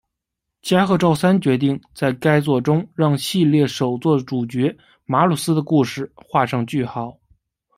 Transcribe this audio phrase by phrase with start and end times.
[0.63, 7.19] 加贺昭三决定在该作中让系列首作主角马鲁斯的故事画上句号。